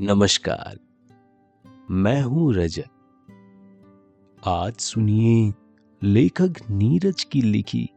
[0.00, 0.78] नमस्कार।
[1.90, 2.88] मैं हूँ रजत।
[4.44, 5.54] आज सुनिए
[6.02, 7.90] लेखक नीरज की लिखी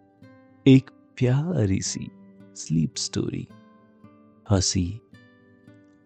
[0.68, 2.12] एक प्यारी सी
[2.56, 3.48] स्लीप स्टोरी
[4.52, 5.02] हँसी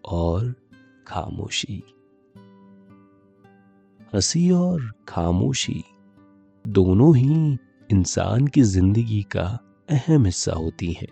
[0.04, 0.54] और
[1.06, 1.82] खामोशी।
[4.14, 5.84] हँसी और खामोशी
[6.68, 7.58] दोनों ही
[7.90, 9.58] इंसान की ज़िंदगी का
[9.90, 11.08] अहम हिस्सा होती हैं।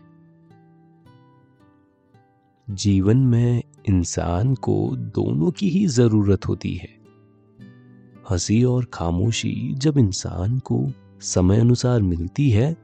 [2.71, 6.89] जीवन में इंसान को दोनों की ही ज़रूरत होती है।
[8.31, 12.77] हँसी और खामोशी जब इंसान को समय अनुसार मिलती है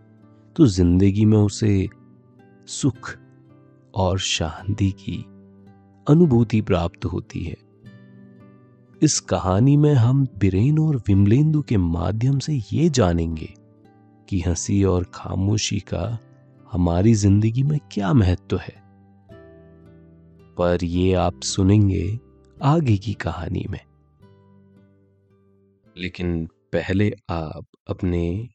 [0.56, 1.88] तो ज़िंदगी में उसे
[2.68, 3.14] सुख
[3.94, 5.16] और शांति की
[6.06, 7.56] अनुभूति प्राप्त होती है।
[9.02, 13.54] इस कहानी में हम बिरेन और विमलेंदु के माध्यम से ये जानेंगे
[14.28, 16.18] कि हँसी और खामोशी का
[16.72, 18.87] हमारी ज़िंदगी में क्या महत्व है।
[20.58, 22.18] पर ये आप सुनेंगे
[22.62, 23.80] आगे की कहानी में
[25.96, 28.48] लेकिन पहले आप अपने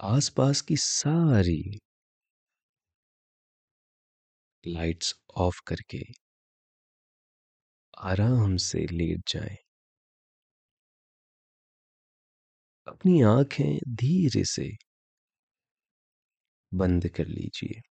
[0.00, 1.78] आसपास की सारी
[4.66, 6.04] लाइट्स ऑफ़ करके
[7.98, 9.56] आराम से लेट जाएँ।
[12.86, 14.76] अपनी आँखें धीरे से
[16.74, 17.95] बंद कर लीजिए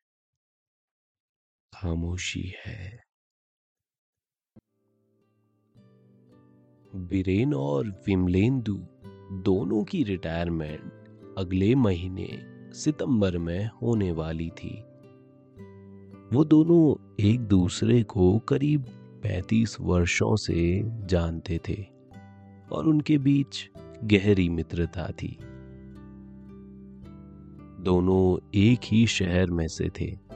[1.73, 3.03] खामोशी है।
[6.95, 8.73] बीरेन और विमलेंदु
[9.31, 10.81] दोनों की रिटायरमेंट
[11.37, 12.29] अगले महीने
[12.73, 14.81] सितंबर में होने वाली थी।
[16.33, 18.85] वो दोनों एक दूसरे को करीब
[19.23, 21.85] 35 वर्षों से जानते थे
[22.71, 23.69] और उनके बीच
[24.03, 25.37] गहरी मित्रता थी।
[27.83, 30.30] दोनों एक ही शहर में से थे।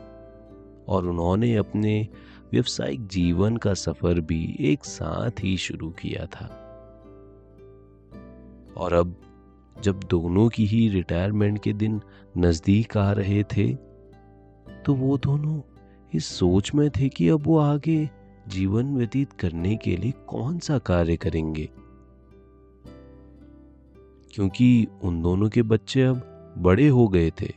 [0.87, 2.07] और उन्होंने अपने
[2.51, 6.61] व्यवसायिक जीवन का सफ़र भी एक साथ ही शुरू किया था।
[8.77, 9.15] और अब,
[9.83, 12.01] जब दोनों की ही रिटायरमेंट के दिन
[12.37, 13.73] नज़दीक आ रहे थे
[14.85, 15.61] तो वो दोनों
[16.13, 18.09] इस सोच में थे कि अब वो आगे
[18.47, 21.69] जीवन व्यतीत करने के लिए कौन सा कार्य करेंगे।
[24.33, 26.21] क्योंकि उन दोनों के बच्चे अब
[26.57, 27.53] बड़े हो गए थे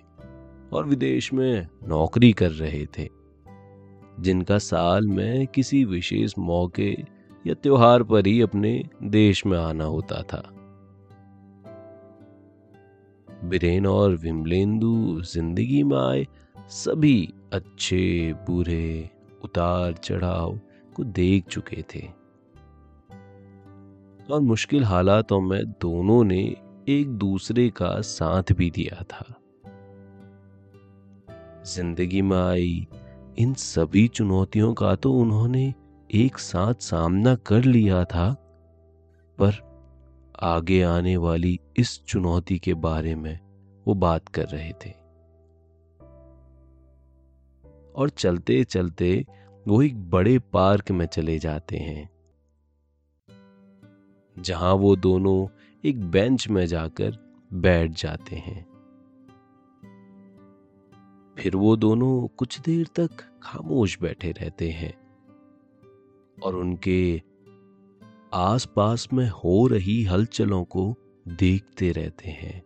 [0.73, 3.18] और विदेश में नौकरी कर रहे थे।
[4.21, 6.91] जिनका साल में किसी विशेष मौके
[7.47, 10.43] या त्योहार पर ही अपने देश में आना होता था।
[13.45, 16.27] बिरेन और विमलेंदु ज़िंदगी में आए
[16.69, 19.11] सभी अच्छे, बुरे,
[19.45, 20.61] उतार चढ़ाव
[20.97, 22.07] को देख चुके थे।
[24.33, 26.57] और मुश्किल हालातों में दोनों ने
[26.89, 29.35] एक दूसरे का साथ भी दिया था।
[31.67, 32.87] ज़िंदगी में आई
[33.39, 35.75] इन सभी चुनौतियों का तो उन्होंने
[36.15, 38.35] एक साथ सामना कर लिया था।
[39.41, 39.53] पर
[40.41, 43.41] आगे आने वाली इस चुनौती के बारे में
[43.87, 44.91] वो बात कर रहे थे।
[47.97, 49.27] और चलते चलते
[49.69, 52.11] वो एक बड़े पार्क में चले जाते हैं।
[54.39, 55.49] जहाँ वो दोनों
[55.85, 57.19] एक बेंच में जाकर
[57.53, 58.69] बैठ जाते हैं।
[61.39, 64.93] फिर वो दोनों कुछ देर तक खामोश बैठे रहते हैं
[66.43, 67.23] और उनके
[68.35, 70.95] आसपास में हो रही हलचलों को
[71.29, 72.63] देखते रहते हैं।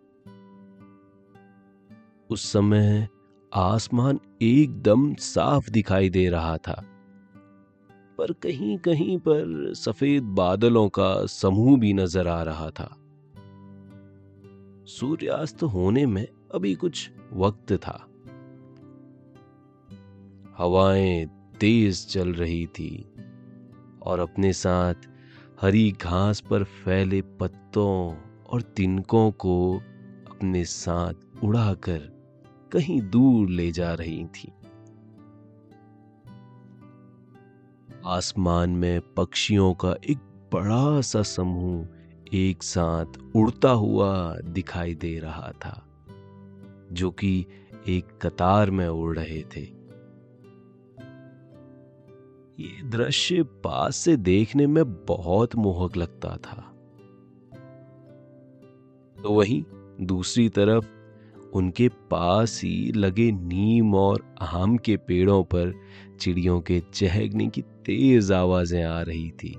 [2.31, 3.09] उस समय
[3.53, 6.83] आसमान एकदम साफ़ दिखाई दे रहा था,
[8.19, 12.97] पर कहीं कहीं पर सफ़ेद बादलों का समूह भी नज़र आ रहा था।
[14.89, 18.09] सूर्यास्त होने में अभी कुछ वक्त था।
[20.59, 21.27] हवाएँ
[21.61, 23.15] तेज चल रही थी
[24.03, 24.95] और अपने साथ
[25.61, 28.15] हरी घास पर फैले पत्तों
[28.51, 29.77] और तिनकों को
[30.31, 31.99] अपने साथ उड़ाकर
[32.73, 34.53] कहीं दूर ले जा रही थी।
[38.07, 40.19] आसमान में पक्षियों का एक
[40.53, 41.87] बड़ा सा समूह
[42.35, 43.07] एक साथ
[43.37, 45.87] उड़ता हुआ दिखाई दे रहा था,
[46.93, 47.47] जो कि
[47.89, 49.82] एक कतार में उड़ रहे थे।
[52.61, 56.69] ये दृश्य पास से देखने में बहुत मोहक लगता था।
[59.23, 59.65] तो वहीं
[60.01, 60.87] दूसरी तरफ़
[61.55, 65.75] उनके पास ही लगे नीम और आम के पेड़ों पर
[66.21, 69.57] चिड़ियों के चहकने की तेज आवाज़ें आ रही थी।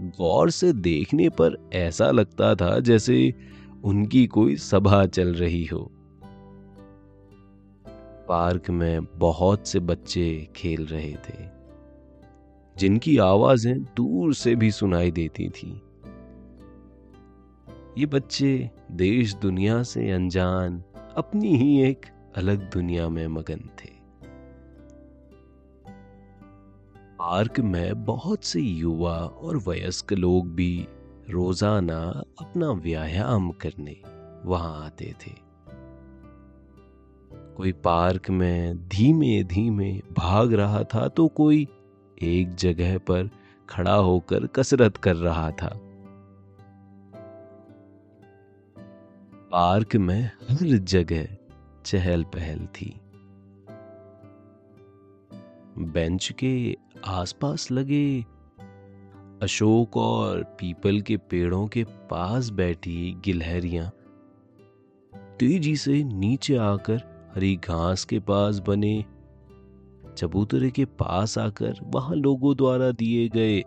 [0.00, 3.34] गौर से देखने पर ऐसा लगता था जैसे
[3.84, 5.90] उनकी कोई सभा चल रही हो।
[8.28, 11.38] पार्क में बहुत से बच्चे खेल रहे थे,
[12.76, 15.70] जिनकी आवाज़ें दूर से भी सुनाई देती थी।
[17.98, 20.82] ये बच्चे देश दुनिया से अनजान,
[21.16, 22.06] अपनी ही एक
[22.36, 23.92] अलग दुनिया में मगन थे।
[27.18, 30.86] पार्क में बहुत से युवा और वयस्क लोग भी
[31.30, 32.00] रोज़ाना
[32.40, 33.96] अपना व्यायाम करने
[34.44, 35.43] वहाँ आते थे।
[37.56, 41.68] कोई पार्क में धीमे धीमे भाग रहा था तो कोई
[42.22, 43.30] एक जगह पर
[43.68, 45.80] खड़ा होकर कसरत कर रहा था।
[49.52, 51.28] पार्क में हर जगह
[51.84, 53.00] चहल पहल थी।
[55.78, 58.24] बेंच के आसपास लगे
[59.42, 63.90] अशोक और पीपल के पेड़ों के पास बैठी गिलहरियाँ।
[65.38, 69.04] तेज़ी से नीचे आकर हरी घास के पास बने।
[70.18, 73.62] चबूतरे के पास आकर वहाँ लोगों द्वारा दिए गए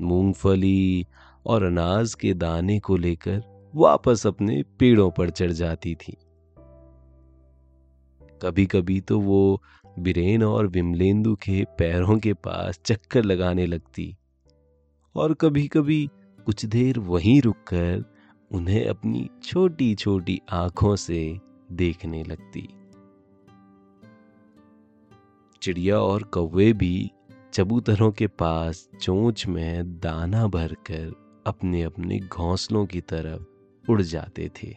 [0.00, 1.06] मूंगफली
[1.46, 3.42] और अनाज के दाने को लेकर
[3.74, 6.16] वापस अपने पेड़ों पर चढ़ जाती थी।
[8.42, 9.62] कभी कभी तो वो
[9.98, 14.16] बिरेन और विमलेंदु के पैरों के पास चक्कर लगाने लगती
[15.14, 16.06] और कभी कभी
[16.46, 18.04] कुछ देर वहीं रुककर
[18.52, 22.68] उन्हें अपनी छोटी छोटी आँखों से देखने लगती।
[25.62, 27.10] चिड़िया और कौवे भी
[27.52, 31.12] चबूतरों के पास चोंच में दाना भरकर
[31.46, 33.42] अपने अपने घोंसलों की तरफ़
[33.90, 34.76] उड़ जाते थे।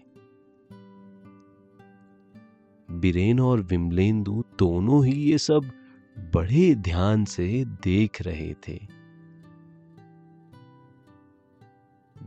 [2.92, 5.72] बिरेन और विमलेंदु दोनों ही ये सब
[6.34, 8.88] बड़े ध्यान से देख रहे थे।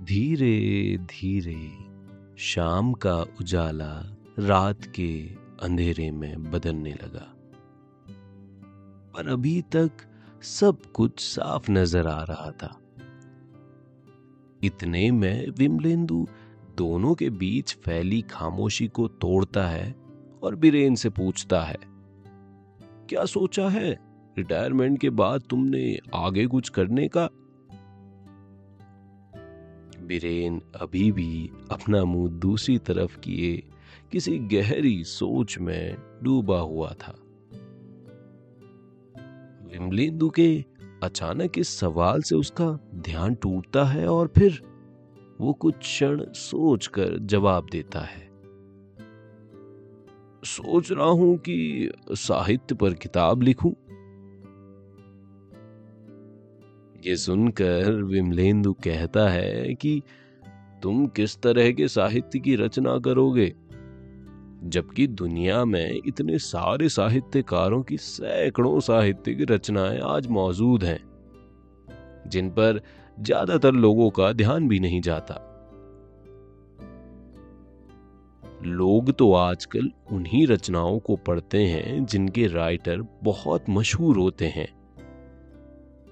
[0.05, 1.89] धीरे धीरे
[2.39, 5.23] शाम का उजाला रात के
[5.63, 7.35] अंधेरे में बदलने लगा।
[9.15, 9.91] पर अभी तक
[10.43, 12.81] सब कुछ साफ़ नज़र आ रहा था।
[14.63, 16.27] इतने में विमलेंदु
[16.77, 19.95] दोनों के बीच फैली खामोशी को तोड़ता है
[20.43, 21.79] और बीरेन से पूछता है,
[23.09, 23.91] क्या सोचा है
[24.39, 27.29] रिटायरमेंट के बाद तुमने आगे कुछ करने का?
[30.07, 33.71] बीरेन अभी भी अपना मुँह दूसरी तरफ़ किए
[34.13, 37.19] किसी गहरी सोच में डूबा हुआ था।
[39.73, 40.65] विमलेंदु के
[41.03, 44.63] अचानक इस सवाल से उसका ध्यान टूटता है और फिर
[45.41, 48.29] वो कुछ क्षण सोचकर जवाब देता है।
[50.45, 53.73] सोच रहा हूँ कि साहित्य पर किताब लिखूं।
[57.07, 60.03] ये सुनकर विमलेंदु कहता है कि
[60.83, 63.55] तुम किस तरह के साहित्य की रचना करोगे?
[64.69, 71.01] जबकि दुनिया में इतने सारे साहित्यकारों की सैकड़ों साहित्यिक रचनाएँ आज मौजूद हैं,
[72.29, 72.81] जिन पर
[73.21, 75.45] ज़्यादातर लोगों का ध्यान भी नहीं जाता।
[78.65, 84.69] लोग तो आजकल उन्हीं रचनाओं को पढ़ते हैं जिनके राइटर बहुत मशहूर होते हैं,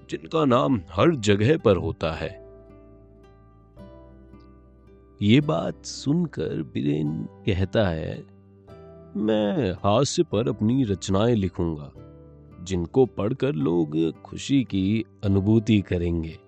[0.09, 2.29] जिनका नाम हर जगह पर होता है।
[5.21, 7.13] ये बात सुनकर बीरेन
[7.45, 8.36] कहता है
[9.15, 11.91] मैं हास्य पर अपनी रचनाएँ लिखूँगा,
[12.63, 16.39] जिनको पढ़कर लोग खुशी की अनुभूति करेंगे।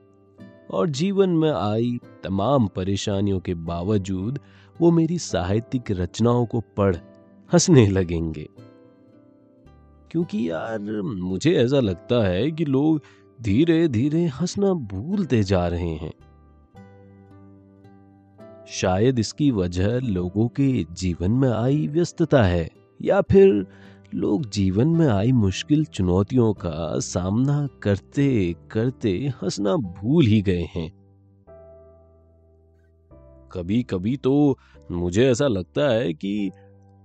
[0.72, 4.40] और जीवन में आई तमाम परेशानियों के बावजूद
[4.82, 6.96] वो मेरी साहित्यिक रचनाओं को पढ़
[7.54, 8.50] हंसने लगेंगे।
[10.12, 13.02] क्योंकि यार, मुझे ऐसा लगता है कि लोग
[13.42, 16.14] धीरे धीरे हंसना भूलते जा रहे हैं।
[18.70, 23.66] शायद इसकी वजह लोगों के जीवन में आई व्यस्तता है, या फिर
[24.16, 29.12] लोग जीवन में आई मुश्किल चुनौतियों का सामना करते करते
[29.42, 30.90] हंसना भूल ही गए हैं।
[33.52, 34.58] कभी कभी तो
[34.92, 36.52] मुझे ऐसा लगता है कि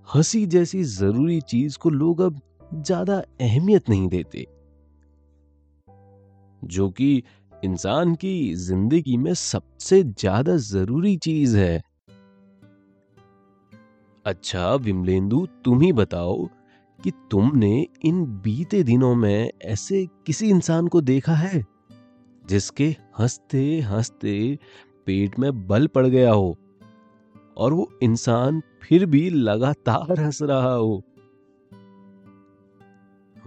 [0.08, 2.40] हँसी जैसी ज़रूरी चीज़ को लोग अब
[2.74, 4.46] ज़्यादा अहमियत नहीं देते,
[6.62, 7.22] जो कि
[7.64, 11.82] इंसान की ज़िंदगी में सबसे ज़्यादा ज़रूरी चीज़ है।
[14.24, 16.44] अच्छा विमलेंदु, तुम ही बताओ
[16.98, 21.64] कि तुमने इन बीते दिनों में ऐसे किसी इंसान को देखा है,
[22.44, 24.58] जिसके हँसते हँसते
[25.06, 26.56] पेट में बल पड़ गया हो
[27.56, 31.02] और वो इंसान फिर भी लगातार हंस रहा हो?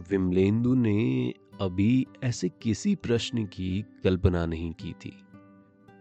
[0.09, 5.13] विमलेंदु ने अभी ऐसे किसी प्रश्न की कल्पना नहीं की थी,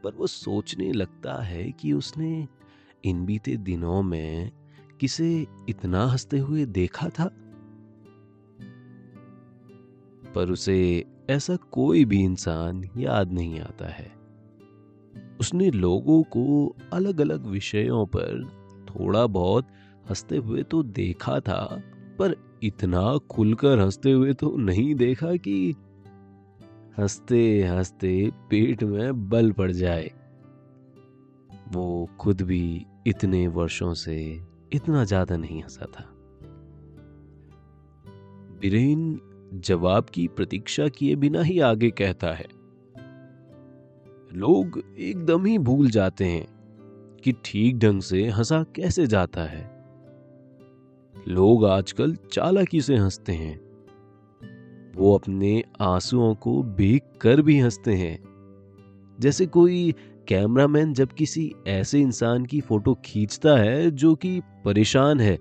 [0.04, 2.48] पर वो सोचने लगता है कि उसने
[3.04, 4.50] इन बीते दिनों में
[5.00, 7.24] किसे इतना हँसते हुए देखा था।
[10.34, 14.12] पर उसे ऐसा कोई भी इंसान याद नहीं आता है।
[15.40, 18.44] उसने लोगों को अलग अलग विषयों पर
[18.90, 19.68] थोड़ा बहुत
[20.10, 21.82] हँसते हुए तो देखा था,
[22.18, 25.74] पर इतना खुलकर हँसते हुए तो नहीं देखा कि
[26.98, 30.10] हँसते हँसते पेट में बल पड़ जाए।
[31.72, 34.16] वो खुद भी इतने वर्षों से
[34.72, 36.04] इतना ज़्यादा नहीं हंसा था।
[38.60, 39.20] बीरेन
[39.64, 42.46] जवाब की प्रतीक्षा किए बिना ही आगे कहता है,
[44.34, 46.46] लोग एकदम ही भूल जाते हैं
[47.24, 49.75] कि ठीक ढंग से हंसा कैसे जाता है।
[51.28, 53.60] लोग आजकल चालाकी से हँसते हैं।
[54.96, 58.18] वो अपने आंसुओं को भीग कर भी हँसते हैं।
[59.20, 59.94] जैसे कोई
[60.28, 65.36] कैमरामैन जब किसी ऐसे इंसान की फ़ोटो खींचता है जो कि परेशान है,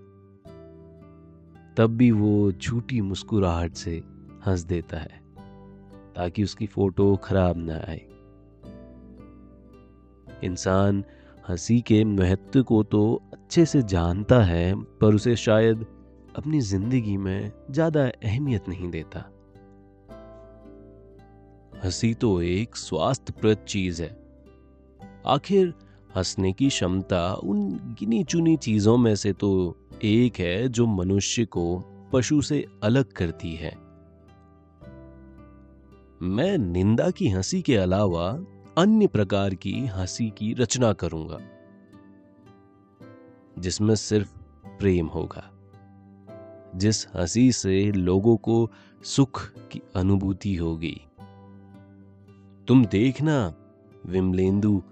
[1.78, 4.04] तब भी वो झूठी मुस्कुराहट से
[4.46, 5.22] हंस देता है,
[6.16, 8.02] ताकि उसकी फ़ोटो खराब ना आए।
[10.44, 11.04] इंसान
[11.50, 15.86] हँसी के महत्व को तो अच्छे से जानता है, पर उसे शायद
[16.36, 19.20] अपनी ज़िंदगी में ज़्यादा अहमियत नहीं देता।
[21.84, 24.10] हँसी तो एक स्वास्थ्यप्रद चीज़ है।
[25.26, 25.74] आखिर
[26.16, 31.84] हंसने की क्षमता उन गिनी चुनी चीज़ों में से तो एक है जो मनुष्य को
[32.14, 33.76] पशु से अलग करती है।
[36.22, 38.46] मैं निंदा की हँसी के अलावा
[38.78, 41.38] अन्य प्रकार की हँसी की रचना करूँगा,
[43.60, 44.36] जिसमें सिर्फ़
[44.68, 45.52] प्रेम होगा,
[46.76, 48.72] जिस हँसी से लोगों को
[49.04, 51.08] सुख की अनुभूति होगी।
[52.68, 53.54] तुम देखना,
[54.06, 54.84] विमलेंदु,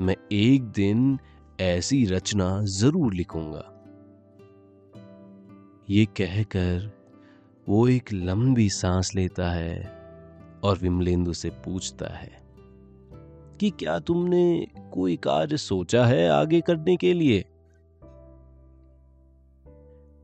[0.00, 1.18] मैं एक दिन
[1.60, 3.64] ऐसी रचना ज़रूर लिखूँगा।
[5.90, 6.90] ये कहकर
[7.68, 9.98] वो एक लंबी सांस लेता है
[10.64, 12.47] और विमलेंदु से पूछता है
[13.60, 17.44] कि क्या तुमने कोई कार्य सोचा है आगे करने के लिए?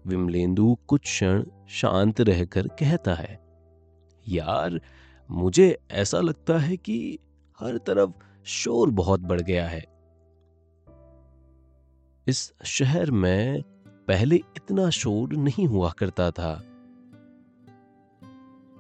[0.07, 3.41] विमलेंदु कुछ क्षण शांत रहकर कहता है,
[4.29, 4.81] यार,
[5.31, 7.19] मुझे ऐसा लगता है कि
[7.61, 8.11] हर तरफ़
[8.45, 9.85] शोर बहुत बढ़ गया है।
[12.27, 13.63] इस शहर में
[14.09, 16.74] पहले इतना शोर नहीं हुआ करता था।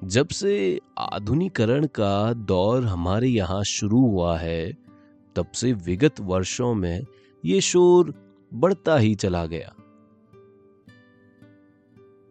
[0.04, 4.73] जब से आधुनिकरण का दौर हमारे यहाँ शुरू हुआ है,
[5.37, 7.04] तब से विगत वर्षों में
[7.44, 8.14] ये शोर
[8.54, 9.75] बढ़ता ही चला गया।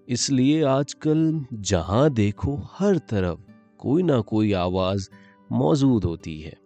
[0.07, 3.39] इसलिए आजकल जहाँ देखो हर तरफ़
[3.77, 5.09] कोई ना कोई आवाज़
[5.51, 6.57] मौजूद होती है।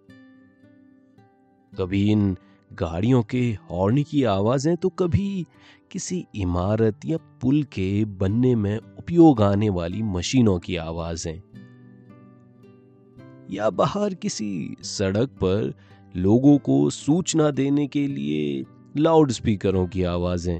[1.79, 2.37] कभी इन
[2.73, 5.45] गाड़ियों के हॉर्न की आवाज़ें तो कभी
[5.91, 11.41] किसी इमारत या पुल के बनने में उपयोग आने वाली मशीनों की आवाज़ें।
[13.51, 15.73] या बाहर किसी सड़क पर
[16.15, 18.65] लोगों को सूचना देने के लिए
[18.97, 20.59] लाउड स्पीकरों की आवाज़ें।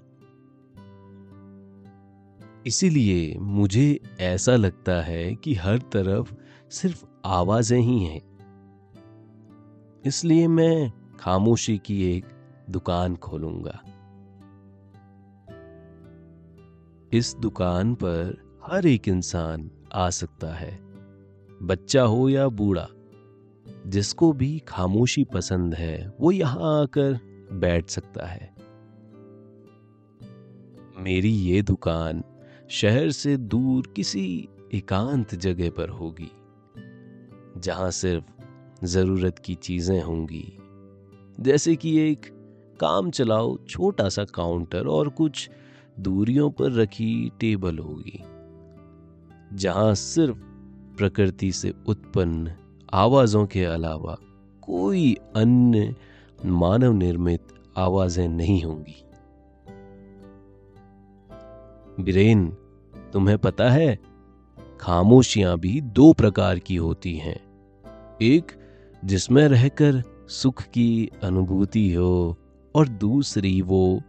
[2.68, 6.34] इसीलिए मुझे ऐसा लगता है कि हर तरफ़
[6.70, 8.22] सिर्फ़ आवाज़ें ही हैं।
[10.06, 12.26] इसलिए मैं खामोशी की एक
[12.70, 13.84] दुकान खोलूँगा।
[17.18, 20.80] इस दुकान पर हर एक इंसान आ सकता है,
[21.62, 22.88] बच्चा हो या बूढ़ा।
[23.88, 27.20] जिसको भी खामोशी पसंद है, वो यहाँ आकर
[27.54, 28.56] बैठ सकता है।
[30.98, 32.24] मेरी ये दुकान
[32.70, 36.32] शहर से दूर किसी एकांत जगह पर होगी,
[37.58, 40.58] जहाँ सिर्फ़ ज़रूरत की चीज़ें होंगी।
[41.40, 42.26] जैसे कि एक
[42.80, 45.50] काम चलाओ छोटा सा काउंटर और कुछ
[46.00, 48.24] दूरियों पर रखी टेबल होगी,
[49.54, 50.38] जहाँ सिर्फ़
[50.98, 52.52] प्रकृति से उत्पन्न
[52.94, 54.18] आवाजों के अलावा
[54.64, 55.96] कोई अन्य
[56.46, 59.04] मानव निर्मित आवाज़ें नहीं होंगी।
[62.00, 62.48] बिरेन,
[63.14, 64.00] तुम्हें पता है,
[64.80, 67.40] खामोशियाँ भी दो प्रकार की होती हैं।
[68.22, 68.52] एक,
[69.06, 72.38] जिसमें रहकर सुख की अनुभूति हो,
[72.76, 74.02] और दूसरी वो,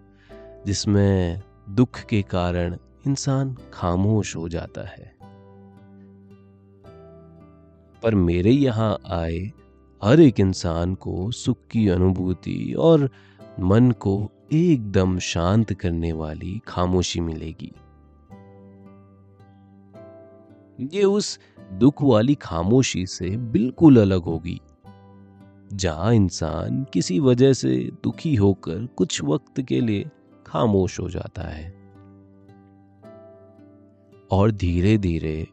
[0.66, 5.16] जिसमें दुख के कारण इंसान खामोश हो जाता है।
[8.02, 9.38] पर मेरे यहाँ आए
[10.02, 13.10] हर एक इंसान को सुख की अनुभूति और
[13.60, 17.72] मन को एकदम शांत करने वाली खामोशी मिलेगी।
[20.80, 21.38] ये उस
[21.72, 24.60] दुख वाली खामोशी से बिल्कुल अलग होगी,
[25.72, 30.10] जहाँ इंसान किसी वजह से दुखी होकर कुछ वक्त के लिए
[30.48, 31.70] खामोश हो जाता है।
[34.30, 35.48] और धीरे धीरे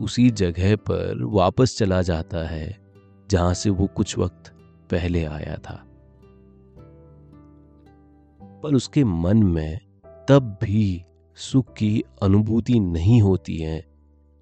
[0.00, 2.78] उसी जगह पर वापस चला जाता है,
[3.30, 4.52] जहाँ से वो कुछ वक्त
[4.90, 5.86] पहले आया था।
[8.62, 9.80] पर उसके मन में
[10.28, 13.86] तब भी सुख की अनुभूति नहीं होती है,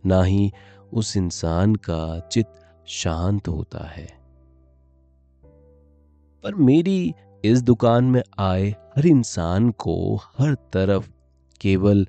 [0.06, 0.52] ना ही
[0.92, 2.46] उस इंसान का चित
[2.86, 4.18] शांत होता है।
[6.42, 11.10] पर मेरी इस दुकान में आए हर इंसान को हर तरफ़
[11.60, 12.08] केवल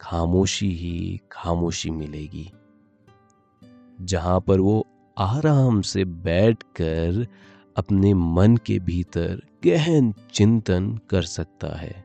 [0.00, 2.52] खामोशी ही खामोशी मिलेगी।
[4.00, 4.86] जहाँ पर वो
[5.18, 7.26] आराम से बैठकर
[7.76, 12.04] अपने मन के भीतर गहन चिंतन कर सकता है।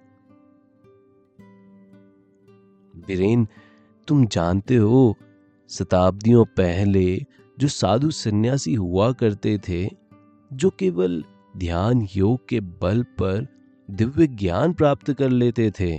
[2.95, 3.47] बीरेन
[4.07, 5.17] तुम जानते हो,
[5.69, 7.25] शताब्दियों पहले
[7.59, 9.89] जो साधु सन्यासी हुआ करते थे,
[10.53, 11.23] जो केवल
[11.57, 13.47] ध्यान योग के बल पर
[13.89, 15.97] दिव्य ज्ञान प्राप्त कर लेते थे।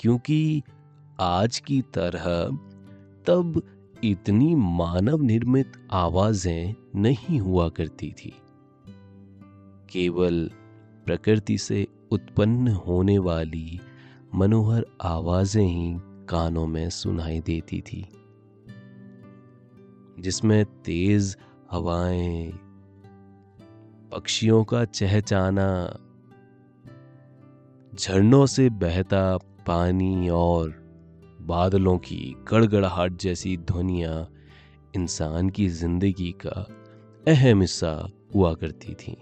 [0.00, 0.62] क्योंकि
[1.20, 2.24] आज की तरह
[3.26, 3.62] तब
[4.04, 8.32] इतनी मानव निर्मित आवाज़ें नहीं हुआ करती थी।
[9.90, 10.50] केवल
[11.06, 13.80] प्रकृति से उत्पन्न होने वाली
[14.34, 15.94] मनोहर आवाज़ें ही
[16.28, 18.04] कानों में सुनाई देती थी,
[20.18, 21.36] जिसमें तेज
[21.70, 22.52] हवाएँ
[24.12, 25.98] पक्षियों का चहचाना,
[27.94, 30.70] झरनों से बहता पानी और
[31.40, 34.28] बादलों की गड़गड़ाहट जैसी ध्वनियाँ
[34.96, 36.66] इंसान की ज़िंदगी का
[37.28, 39.16] अहम हिस्सा हुआ करती थी।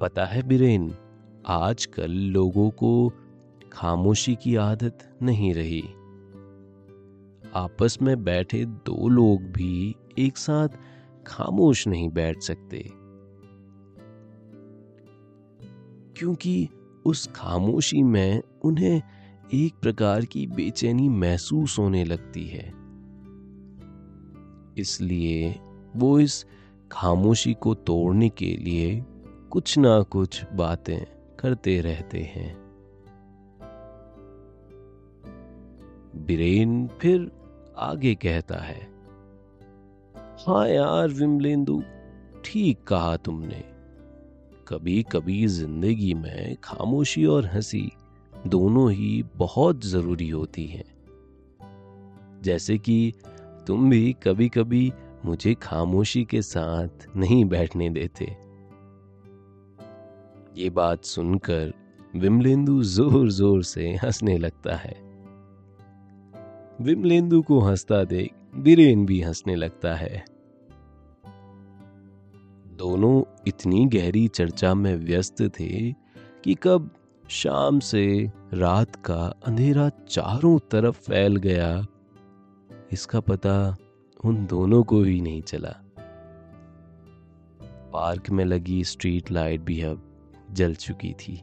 [0.00, 0.94] पता है बिरेन,
[1.46, 3.12] आजकल लोगों को
[3.72, 5.82] खामोशी की आदत नहीं रही।
[7.54, 10.68] आपस में बैठे दो लोग भी एक साथ
[11.28, 12.90] खामोश नहीं बैठ सकते।
[16.18, 16.68] क्योंकि
[17.06, 19.02] उस खामोशी में उन्हें
[19.54, 22.72] एक प्रकार की बेचैनी महसूस होने लगती है।
[24.78, 25.60] इसलिए
[25.96, 26.46] वो इस
[26.92, 29.04] खामोशी को तोड़ने के लिए
[29.50, 31.04] कुछ ना कुछ बातें
[31.40, 32.68] करते रहते हैं।
[36.16, 37.32] बिरेन फिर
[37.78, 38.97] आगे कहता है
[40.46, 41.82] हाँ यार विमलेंदु
[42.44, 43.64] ठीक कहा तुमने।
[44.68, 47.92] कभी कभी ज़िंदगी में खामोशी और हँसी
[48.46, 50.84] दोनों ही बहुत ज़रूरी होती हैं।
[52.42, 53.12] जैसे कि
[53.66, 54.92] तुम भी कभी कभी
[55.24, 58.24] मुझे खामोशी के साथ नहीं बैठने देते।
[60.62, 61.72] ये बात सुनकर
[62.16, 64.96] विमलेंदु ज़ोर ज़ोर से हंसने लगता है।
[66.80, 70.24] विमलेंदु को हंसता देख बीरेन भी हंसने लगता है।
[72.78, 75.92] दोनों इतनी गहरी चर्चा में व्यस्त थे
[76.44, 76.90] कि कब
[77.24, 81.86] शाम से रात का अंधेरा चारों तरफ़ फैल गया,
[82.92, 83.76] इसका पता
[84.24, 85.74] उन दोनों को ही नहीं चला।
[87.92, 90.02] पार्क में लगी स्ट्रीट लाइट भी अब
[90.52, 91.40] जल चुकी थी,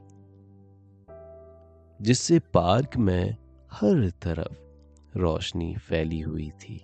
[1.99, 3.35] जिससे पार्क में
[3.71, 6.81] हर तरफ़ रोशनी फैली हुई थी।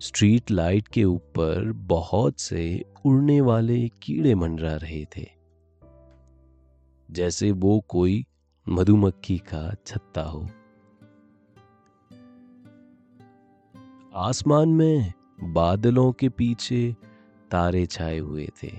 [0.00, 5.28] स्ट्रीट लाइट के ऊपर बहुत से उड़ने वाले कीड़े मंडरा रहे थे।
[7.10, 8.26] जैसे वो कोई
[8.68, 10.48] मधुमक्खी का छत्ता हो।
[14.14, 16.96] आसमान में बादलों के पीछे
[17.50, 18.72] तारे छाए हुए थे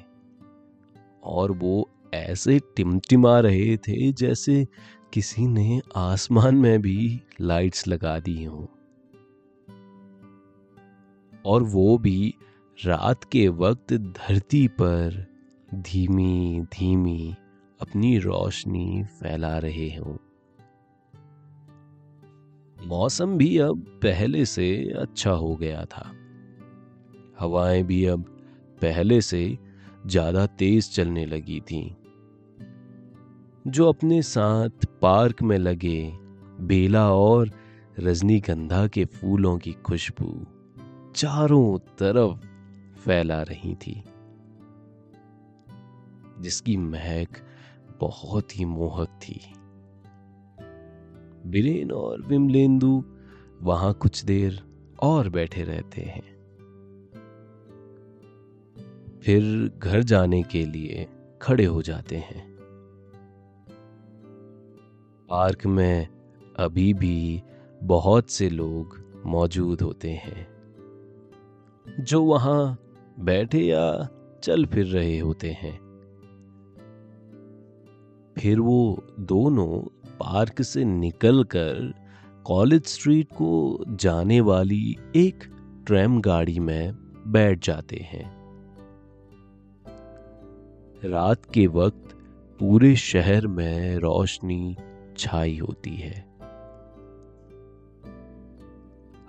[1.23, 4.67] और वो ऐसे टिमटिमा रहे थे जैसे
[5.13, 8.76] किसी ने आसमान में भी लाइट्स लगा दी हों।
[11.47, 12.33] और वो भी
[12.77, 15.25] रात के वक्त धरती पर
[15.75, 17.35] धीमी धीमी
[17.79, 20.15] अपनी रोशनी फैला रहे हों।
[22.77, 26.11] मौसम भी अब पहले से अच्छा हो गया था।
[27.39, 28.23] हवाएँ भी अब
[28.81, 29.57] पहले से
[30.05, 31.89] ज़्यादा तेज चलने लगी थीं।
[33.67, 36.13] जो अपने साथ पार्क में लगे
[36.61, 37.51] बेला और
[37.99, 40.45] रजनीगंधा के फूलों की खुशबू।
[41.17, 42.45] चारों तरफ़
[42.99, 44.03] फैला रही थी,
[46.39, 47.27] जिसकी महक
[47.99, 49.53] बहुत ही मोहक थी।
[51.49, 53.03] बिरेन और विमलेंदु
[53.61, 54.63] वहाँ कुछ देर
[54.99, 56.37] और बैठे रहते हैं।
[59.19, 61.07] फिर घर जाने के लिए
[61.41, 62.57] खड़े हो जाते हैं।
[65.29, 66.07] पार्क में
[66.57, 67.43] अभी भी
[67.83, 70.56] बहुत से लोग मौजूद होते हैं।
[71.99, 72.77] जो वहाँ
[73.19, 74.09] बैठे या
[74.43, 75.73] चल फिर रहे होते हैं।
[78.39, 79.79] फिर वो दोनों
[80.19, 81.93] पार्क से निकलकर
[82.45, 85.43] कॉलेज स्ट्रीट को जाने वाली एक
[85.87, 86.93] ट्रैम गाड़ी में
[87.27, 88.37] बैठ जाते हैं।
[91.05, 92.17] रात के वक्त
[92.59, 94.75] पूरे शहर में रोशनी
[95.17, 96.27] छाई होती है।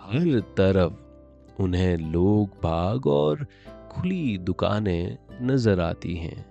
[0.01, 1.08] हर तरफ़
[1.61, 3.47] उन्हें लोग बाग और
[3.91, 6.47] खुली दुकानें नज़र आती हैं।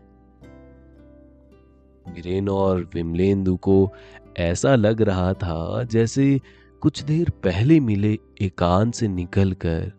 [2.13, 3.89] वीरेन और विमलेंदु को
[4.37, 6.41] ऐसा लग रहा था जैसे
[6.81, 9.91] कुछ देर पहले मिले एकांत से निकलकर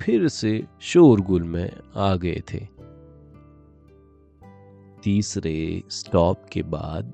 [0.00, 2.66] फिर से शोरगुल में आ गए थे।
[5.02, 7.12] तीसरे स्टॉप के बाद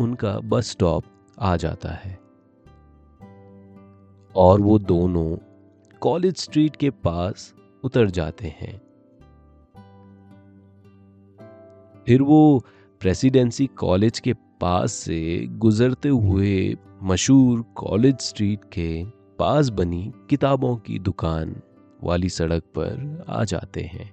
[0.00, 1.04] उनका बस स्टॉप
[1.38, 2.18] आ जाता है।
[4.36, 5.36] और वो दोनों
[6.08, 8.78] कॉलेज स्ट्रीट के पास उतर जाते हैं।
[12.06, 12.64] फिर वो
[13.00, 19.04] प्रेसिडेंसी कॉलेज के पास से गुजरते हुए मशहूर कॉलेज स्ट्रीट के
[19.38, 21.62] पास बनी किताबों की दुकान
[22.04, 24.12] वाली सड़क पर आ जाते हैं।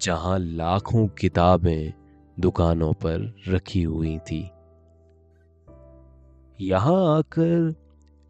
[0.00, 1.92] जहाँ लाखों किताबें
[2.40, 4.50] दुकानों पर रखी हुई थी।
[6.60, 7.79] यहाँ आकर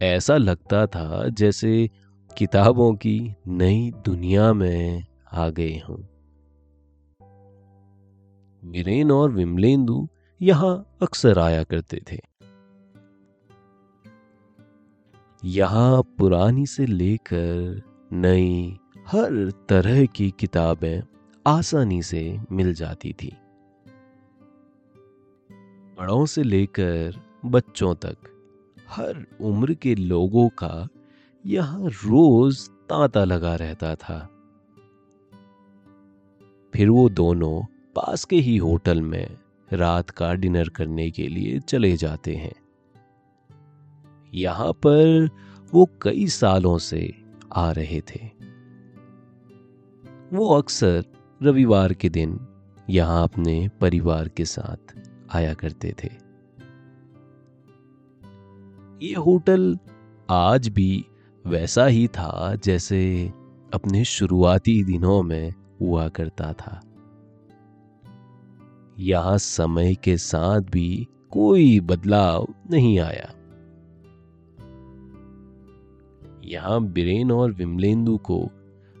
[0.01, 1.89] ऐसा लगता था जैसे
[2.37, 5.97] किताबों की नई दुनिया में आ गए हों।
[8.71, 10.09] वीरेन और विमलेंदु
[10.41, 12.19] यहाँ अक्सर आया करते थे।
[15.43, 17.81] यहाँ पुरानी से लेकर
[18.13, 21.01] नई हर तरह की किताबें
[21.47, 23.37] आसानी से मिल जाती थी।
[25.99, 27.13] बड़ों से लेकर
[27.45, 28.15] बच्चों तक
[28.91, 30.87] हर उम्र के लोगों का
[31.45, 34.29] यहाँ रोज तांता लगा रहता था।
[36.73, 37.61] फिर वो दोनों
[37.95, 39.37] पास के ही होटल में
[39.73, 42.53] रात का डिनर करने के लिए चले जाते हैं।
[44.33, 45.29] यहाँ पर
[45.73, 47.13] वो कई सालों से
[47.53, 48.19] आ रहे थे।
[50.33, 51.05] वो अक्सर
[51.43, 52.47] रविवार के दिन
[52.89, 54.95] यहाँ अपने परिवार के साथ
[55.35, 56.30] आया करते थे।
[59.01, 59.77] ये होटल
[60.29, 61.05] आज भी
[61.45, 62.99] वैसा ही था जैसे
[63.73, 66.81] अपने शुरुआती दिनों में हुआ करता था।
[68.99, 73.33] यहाँ समय के साथ भी कोई बदलाव नहीं आया।
[76.45, 78.49] यहाँ बिरेन और विमलेंदु को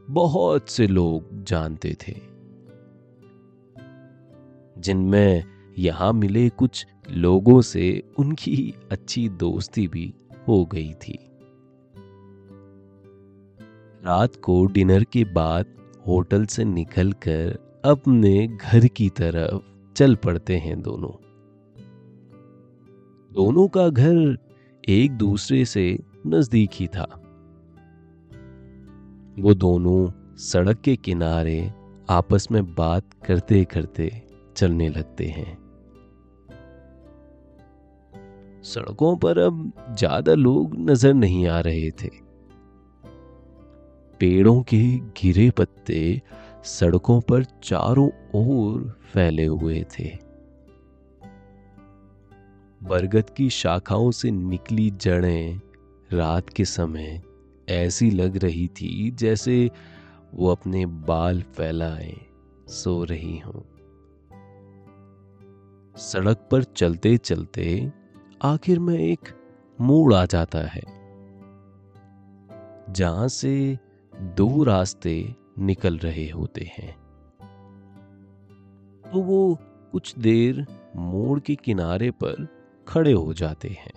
[0.09, 2.15] बहुत से लोग जानते थे,
[4.77, 5.43] जिनमें
[5.79, 10.13] यहाँ मिले कुछ लोगों से उनकी अच्छी दोस्ती भी
[10.47, 11.19] हो गई थी।
[14.05, 15.65] रात को डिनर के बाद
[16.07, 21.23] होटल से निकलकर अपने घर की तरफ़ चल पड़ते हैं दोनों।
[23.33, 24.37] दोनों का घर
[24.89, 27.17] एक दूसरे से नज़दीक ही था।
[29.39, 31.73] वो दोनों सड़क के किनारे
[32.09, 34.23] आपस में बात करते करते
[34.55, 35.60] चलने लगते हैं।
[38.63, 42.09] सड़कों पर अब ज़्यादा लोग नज़र नहीं आ रहे थे।
[44.19, 44.81] पेड़ों के
[45.17, 46.21] गिरे पत्ते
[46.63, 48.81] सड़कों पर चारों ओर
[49.13, 50.09] फैले हुए थे।
[52.81, 55.59] बरगद की शाखाओं से निकली जड़ें
[56.11, 57.21] रात के समय
[57.69, 59.69] ऐसी लग रही थी जैसे
[60.33, 62.13] वो अपने बाल फैलाए,
[62.67, 63.61] सो रही हों।
[65.95, 67.91] सड़क पर चलते चलते
[68.43, 69.19] आखिर में एक
[69.81, 70.81] मोड़ आ जाता है।
[72.93, 73.77] जहाँ से
[74.37, 76.91] दो रास्ते निकल रहे होते हैं।
[79.05, 79.57] तो वो
[79.91, 82.47] कुछ देर मोड़ के किनारे पर
[82.87, 83.93] खड़े हो जाते हैं।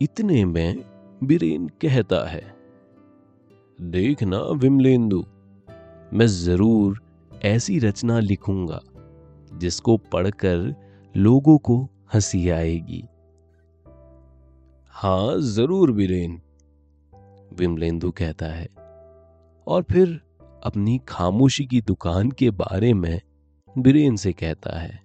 [0.00, 0.84] इतने में
[1.24, 2.56] बिरेन कहता है,
[3.80, 5.24] देखना विमलेंदु,
[6.12, 7.02] मैं ज़रूर
[7.44, 8.80] ऐसी रचना लिखूँगा
[9.54, 10.85] जिसको पढ़कर
[11.16, 13.04] लोगों को हँसी आएगी।
[14.90, 16.42] हाँ ज़रूर बीरेन
[17.54, 18.68] विमलेंदु कहता है।
[19.66, 20.20] और फिर
[20.64, 23.20] अपनी खामोशी की दुकान के बारे में
[23.78, 25.02] बीरेन से कहता है।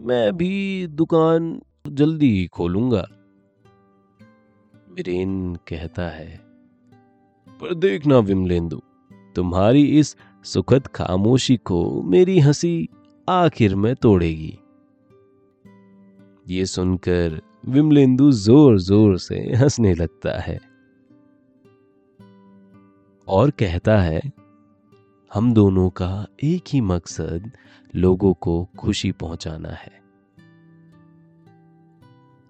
[0.00, 3.08] मैं भी दुकान जल्दी ही खोलूँगा।
[4.94, 6.40] बीरेन कहता है।
[7.48, 8.82] पर देखना विमलेंदु,
[9.36, 12.88] तुम्हारी इस सुखद खामोशी को मेरी हँसी
[13.28, 14.58] आखिर में तोड़ेगी।
[16.48, 20.60] ये सुनकर विमलेंदु ज़ोर ज़ोर से हंसने लगता है।
[23.28, 24.32] और कहता है,
[25.34, 27.50] हम दोनों का एक ही मकसद
[27.96, 30.02] लोगों को खुशी पहुंचाना है।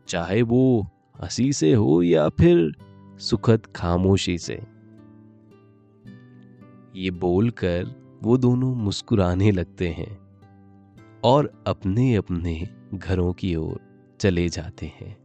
[0.09, 0.87] चाहे वो
[1.23, 2.73] हँसी से हो या फिर
[3.19, 4.63] सुखद खामोशी से।
[6.97, 10.26] ये बोलकर वो दोनों मुस्कुराने लगते हैं।
[11.27, 13.81] और अपने अपने घरों की ओर
[14.21, 15.17] चले जाते हैं।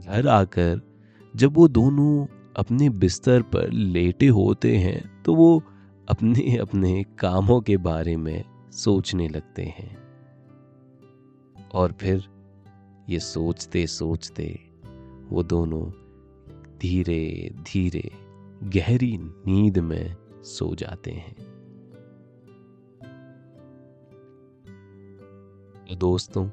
[0.00, 0.80] घर आकर
[1.36, 5.62] जब वो दोनों अपने बिस्तर पर लेटे होते हैं तो वो
[6.08, 9.96] अपने अपने कामों के बारे में सोचने लगते हैं।
[11.72, 12.24] और फिर
[13.08, 14.60] ये सोचते सोचते
[15.30, 15.90] वो दोनों
[16.78, 18.10] धीरे धीरे
[18.62, 21.55] गहरी नींद में सो जाते हैं।
[25.94, 26.46] दोस्तों,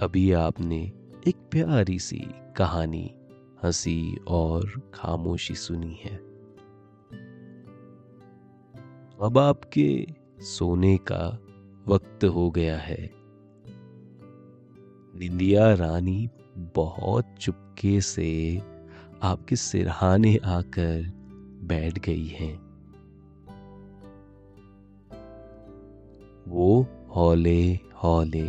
[0.00, 0.92] अभी आपने
[1.28, 2.24] एक प्यारी सी
[2.56, 3.14] कहानी
[3.64, 6.16] हँसी और खामोशी सुनी है।
[9.22, 10.06] अब आपके
[10.40, 11.38] सोने का
[11.88, 13.10] वक्त हो गया है।
[15.18, 18.62] निंदिया रानी बहुत चुपके से
[19.22, 21.12] आपके सिरहाने आकर
[21.62, 22.70] बैठ गई हैं।
[26.48, 28.48] वो हौले हौले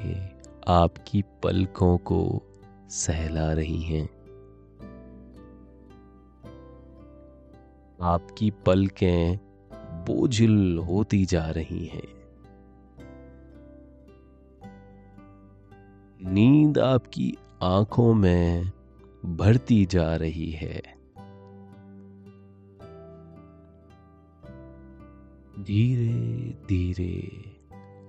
[0.67, 2.41] आपकी पलकों को
[2.89, 4.05] सहला रही हैं।
[8.01, 9.37] आपकी पलकें
[10.07, 12.07] बोझिल होती जा रही हैं।
[16.33, 18.71] नींद आपकी आँखों में
[19.25, 20.81] भरती जा रही है।
[25.59, 27.50] धीरे धीरे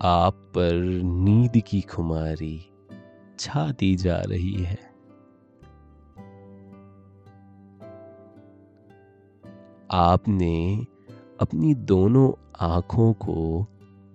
[0.05, 2.71] आप पर नींद की खुमारी
[3.39, 4.79] छाती जा रही है।
[9.91, 10.87] आपने
[11.41, 13.67] अपनी दोनों आँखों को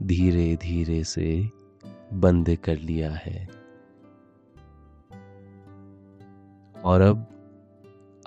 [0.03, 1.49] धीरे धीरे से
[2.13, 3.49] बंद कर लिया है।
[6.85, 7.27] और अब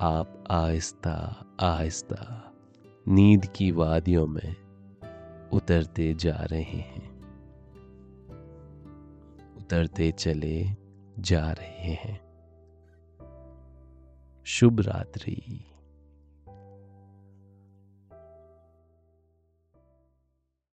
[0.01, 2.53] आप आहिस्ता आहिस्ता
[3.09, 4.57] नींद की वादियों में
[5.53, 7.10] उतरते जा रहे हैं।
[9.71, 10.67] उतरते चले
[11.19, 12.21] जा रहे हैं।
[14.45, 15.70] शुभ रात्रि।